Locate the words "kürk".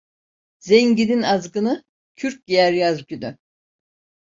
2.15-2.45